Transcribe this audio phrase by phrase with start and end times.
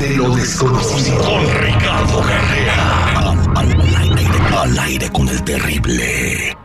[0.00, 1.18] de lo desconocido.
[1.18, 3.34] Con Ricardo Carrera.
[4.62, 6.56] Al, aire, con el terrible.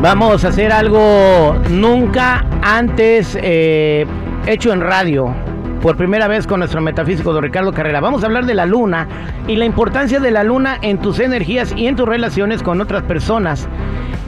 [0.00, 4.04] Vamos a hacer algo nunca antes eh,
[4.46, 5.32] hecho en radio.
[5.80, 8.00] Por primera vez con nuestro metafísico don Ricardo Carrera.
[8.00, 9.06] Vamos a hablar de la luna
[9.46, 13.04] y la importancia de la luna en tus energías y en tus relaciones con otras
[13.04, 13.68] personas.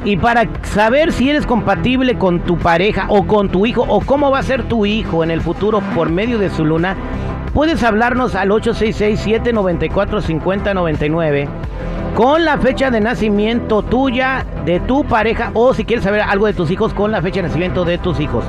[0.05, 4.31] Y para saber si eres compatible con tu pareja o con tu hijo o cómo
[4.31, 6.97] va a ser tu hijo en el futuro por medio de su luna,
[7.53, 11.49] puedes hablarnos al 866-794-5099
[12.15, 16.55] con la fecha de nacimiento tuya, de tu pareja o si quieres saber algo de
[16.55, 18.47] tus hijos con la fecha de nacimiento de tus hijos.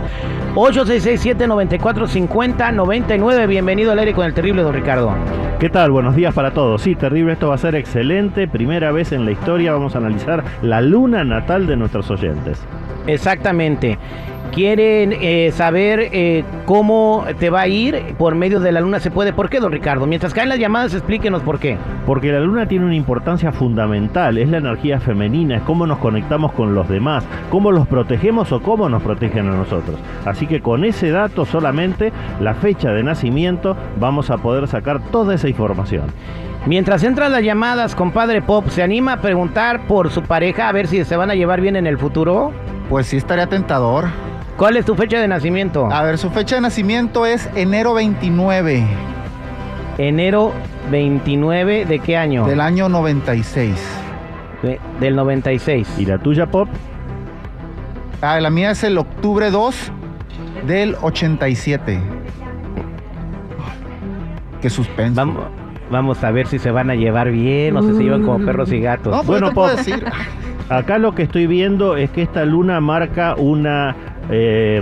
[0.56, 3.48] 866-794-5099.
[3.48, 5.14] Bienvenido al aire con el terrible don Ricardo.
[5.62, 5.92] ¿Qué tal?
[5.92, 6.81] Buenos días para todos.
[6.81, 8.48] Sí, terrible, esto va a ser excelente.
[8.48, 12.59] Primera vez en la historia vamos a analizar la luna natal de nuestros oyentes.
[13.06, 14.00] Exactamente
[14.52, 19.12] quieren eh, saber eh, cómo te va a ir por medio de la luna, se
[19.12, 19.34] puede.
[19.34, 20.06] ¿Por qué, don Ricardo?
[20.06, 21.78] Mientras caen las llamadas, explíquenos por qué.
[22.06, 26.52] Porque la luna tiene una importancia fundamental, es la energía femenina, es cómo nos conectamos
[26.54, 29.98] con los demás, cómo los protegemos o cómo nos protegen a nosotros.
[30.26, 35.34] Así que con ese dato solamente, la fecha de nacimiento, vamos a poder sacar toda
[35.34, 36.06] esa información.
[36.66, 40.86] Mientras entran las llamadas, compadre Pop, ¿se anima a preguntar por su pareja a ver
[40.86, 42.52] si se van a llevar bien en el futuro?
[42.88, 44.06] Pues sí, estaría tentador.
[44.58, 45.92] ¿Cuál es tu fecha de nacimiento?
[45.92, 48.86] A ver, su fecha de nacimiento es enero 29.
[49.98, 50.54] Enero
[50.90, 52.46] 29 de qué año?
[52.46, 53.74] Del año 96.
[55.00, 55.95] del 96.
[55.98, 56.67] ¿Y la tuya, Pop?
[58.22, 59.92] Ah, la mía es el octubre 2
[60.67, 62.00] del 87.
[64.61, 65.16] Qué suspenso.
[65.16, 65.45] Vamos,
[65.90, 68.72] vamos a ver si se van a llevar bien o si se llevan como perros
[68.72, 69.11] y gatos.
[69.11, 70.06] No, pues bueno, Pop, decir.
[70.70, 73.95] acá lo que estoy viendo es que esta luna marca una
[74.30, 74.82] eh,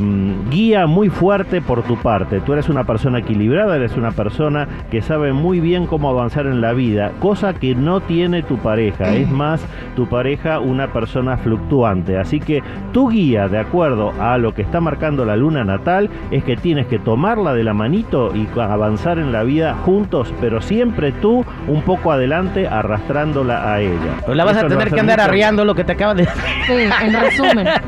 [0.50, 2.42] guía muy fuerte por tu parte.
[2.42, 6.62] Tú eres una persona equilibrada, eres una persona que sabe muy bien cómo avanzar en
[6.62, 9.14] la vida, cosa que no tiene tu pareja.
[9.16, 12.18] Es más, tu pareja una persona fluctuante.
[12.18, 12.62] Así que
[12.94, 16.88] tu guía, de acuerdo a lo que está marcando la luna natal, es que tienes
[16.88, 21.82] que tomarla de la manito y avanzar en la vida juntos, pero siempre tú un
[21.84, 24.18] poco adelante arrastrándola a ella.
[24.26, 26.44] Pues la vas a tener que andar arriando lo que te acaba de decir.
[26.68, 27.68] Sí, en resumen.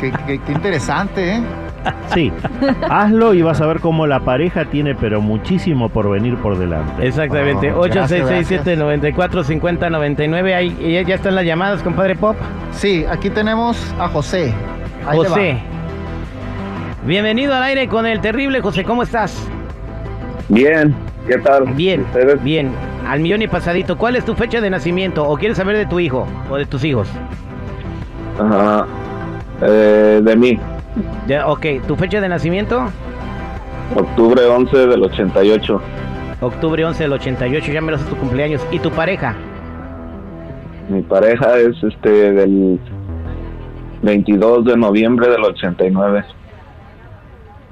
[0.00, 1.42] qué, interesante, ¿eh?
[2.12, 2.32] Sí,
[2.90, 7.06] hazlo y vas a ver cómo la pareja tiene pero muchísimo por venir por delante.
[7.06, 12.34] Exactamente, oh, 8667-945099, ahí ya están las llamadas, compadre Pop.
[12.72, 14.52] Sí, aquí tenemos a José.
[15.04, 15.58] José.
[17.04, 19.48] Bienvenido al aire con el terrible José, ¿cómo estás?
[20.48, 20.92] Bien,
[21.28, 21.66] ¿qué tal?
[21.74, 22.04] Bien,
[22.42, 22.72] bien,
[23.06, 23.96] al millón y pasadito.
[23.96, 26.82] ¿Cuál es tu fecha de nacimiento o quieres saber de tu hijo o de tus
[26.82, 27.08] hijos?
[28.40, 28.86] Ajá.
[29.62, 30.58] Eh, de mí.
[31.26, 32.86] Ya, ok, ¿tu fecha de nacimiento?
[33.94, 35.80] Octubre 11 del 88.
[36.40, 38.66] Octubre 11 del 88, ya me lo hace tu cumpleaños.
[38.70, 39.34] ¿Y tu pareja?
[40.88, 42.78] Mi pareja es este del
[44.02, 46.24] 22 de noviembre del 89.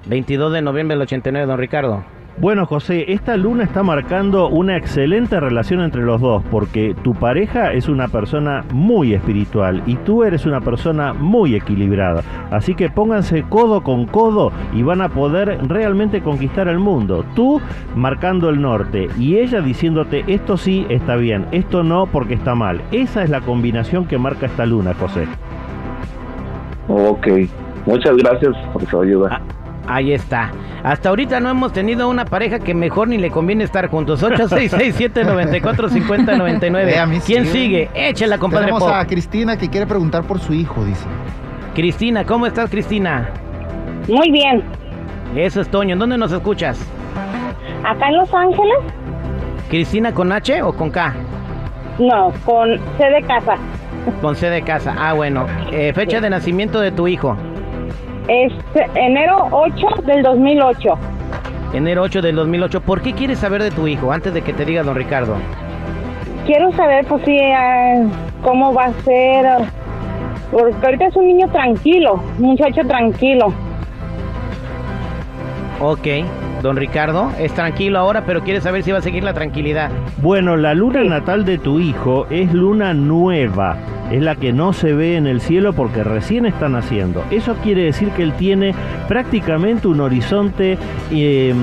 [0.07, 2.05] 22 de noviembre del 89, don Ricardo.
[2.37, 7.73] Bueno, José, esta luna está marcando una excelente relación entre los dos, porque tu pareja
[7.73, 12.23] es una persona muy espiritual y tú eres una persona muy equilibrada.
[12.51, 17.25] Así que pónganse codo con codo y van a poder realmente conquistar el mundo.
[17.37, 17.61] Tú
[17.95, 22.83] marcando el norte y ella diciéndote esto sí está bien, esto no porque está mal.
[22.91, 25.29] Esa es la combinación que marca esta luna, José.
[26.89, 27.29] Ok,
[27.87, 29.41] muchas gracias por su ayuda.
[29.41, 30.51] Ah, Ahí está.
[30.83, 34.23] Hasta ahorita no hemos tenido una pareja que mejor ni le conviene estar juntos.
[35.83, 37.23] 8667-945099.
[37.25, 37.91] ¿Quién sigue?
[37.95, 41.07] Échela, compadre Tenemos a Cristina que quiere preguntar por su hijo, dice.
[41.75, 43.31] Cristina, ¿cómo estás, Cristina?
[44.09, 44.63] Muy bien.
[45.35, 45.95] Eso es Toño.
[45.95, 46.79] ¿En dónde nos escuchas?
[47.85, 48.79] Acá en Los Ángeles.
[49.69, 51.15] ¿Cristina con H o con K?
[51.99, 53.55] No, con C de casa.
[54.21, 54.95] Con C de casa.
[54.99, 55.47] Ah, bueno.
[55.73, 57.37] Eh, fecha de nacimiento de tu hijo.
[58.29, 58.53] Es
[58.95, 60.99] enero 8 del 2008.
[61.75, 62.81] Enero 8 del 2008.
[62.81, 65.37] ¿Por qué quieres saber de tu hijo antes de que te diga don Ricardo?
[66.47, 68.03] Quiero saber, pues sí, ah,
[68.43, 69.47] cómo va a ser.
[70.51, 73.53] Porque ahorita es un niño tranquilo, un muchacho tranquilo.
[75.81, 76.07] Ok,
[76.65, 79.91] don Ricardo, es tranquilo ahora, pero quiere saber si va a seguir la tranquilidad.
[80.23, 83.77] Bueno, la luna natal de tu hijo es luna nueva
[84.11, 87.25] es la que no se ve en el cielo porque recién está naciendo.
[87.31, 88.75] Eso quiere decir que él tiene
[89.09, 90.79] prácticamente un horizonte
[91.11, 91.55] eh,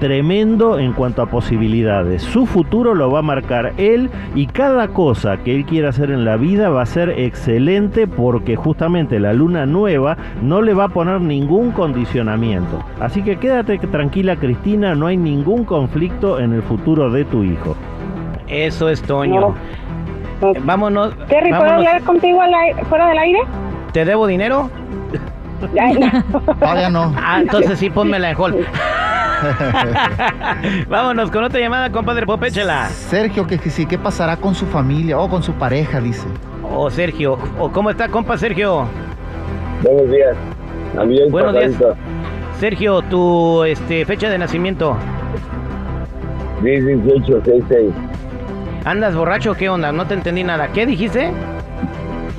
[0.00, 2.22] tremendo en cuanto a posibilidades.
[2.22, 6.24] Su futuro lo va a marcar él y cada cosa que él quiera hacer en
[6.24, 10.88] la vida va a ser excelente porque justamente la luna nueva no le va a
[10.88, 12.84] poner ningún condicionamiento.
[13.00, 17.74] Así que quédate tranquila Cristina, no hay ningún conflicto en el futuro de tu hijo.
[18.46, 19.40] Eso es Toño.
[19.40, 19.54] No.
[20.40, 20.52] No.
[20.64, 21.16] Vámonos.
[21.26, 21.86] Terry, ¿puedo vámonos.
[21.86, 23.40] hablar contigo al aire- fuera del aire?
[23.92, 24.70] ¿Te debo dinero?
[25.80, 26.22] Ay, no.
[26.60, 27.12] Todavía no.
[27.16, 28.56] Ah, entonces sí, pónmela en hold.
[30.88, 32.86] Vámonos con otra llamada, compadre Popéchela.
[32.86, 36.00] Sergio, que, que sí, ¿qué pasará con su familia o con su pareja?
[36.00, 36.28] Dice.
[36.72, 37.36] O Sergio.
[37.58, 38.84] O ¿Cómo está, compa Sergio?
[39.82, 40.36] Buenos días.
[40.98, 41.72] A mí el Buenos días.
[42.58, 44.96] Sergio, tu este, fecha de nacimiento.
[46.62, 47.90] 10, 18, 6, 6.
[48.84, 49.92] ¿Andas borracho o qué onda?
[49.92, 50.68] No te entendí nada.
[50.68, 51.32] ¿Qué dijiste?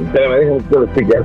[0.02, 1.18] Espérame, déjame que lo explique.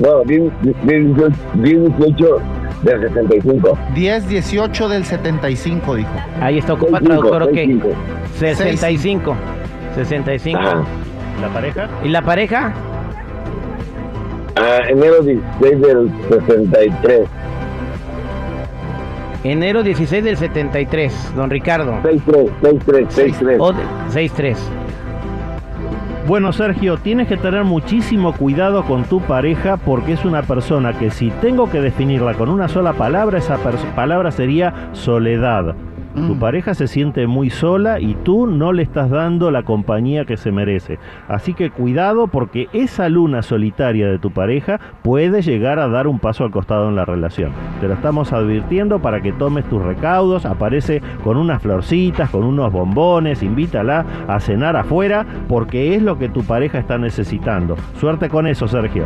[0.00, 0.52] No, 10,
[0.84, 2.40] 18, 10, 18
[2.82, 3.78] del 65.
[3.94, 6.10] 10, 18 del 75, dijo.
[6.40, 7.58] Ahí está, ocupa 65, traductor, ok.
[8.36, 8.36] 65.
[8.38, 9.36] 65.
[9.94, 10.60] 65.
[10.60, 10.84] Ajá.
[11.40, 11.88] ¿La pareja?
[12.02, 12.72] ¿Y la pareja?
[14.56, 17.28] Ah, enero 16 del 63.
[19.42, 21.94] Enero 16 del 73, don Ricardo.
[22.02, 23.60] 63, 63, 63.
[23.60, 24.70] O de- 63.
[26.26, 31.10] Bueno, Sergio, tienes que tener muchísimo cuidado con tu pareja porque es una persona que
[31.10, 33.58] si tengo que definirla con una sola palabra, esa
[33.94, 35.74] palabra sería soledad.
[36.14, 36.38] Tu Mm.
[36.38, 40.52] pareja se siente muy sola y tú no le estás dando la compañía que se
[40.52, 40.98] merece.
[41.28, 46.20] Así que cuidado porque esa luna solitaria de tu pareja puede llegar a dar un
[46.20, 47.50] paso al costado en la relación.
[47.80, 52.72] Te lo estamos advirtiendo para que tomes tus recaudos, aparece con unas florcitas, con unos
[52.72, 57.76] bombones, invítala a cenar afuera porque es lo que tu pareja está necesitando.
[57.98, 59.04] Suerte con eso, Sergio.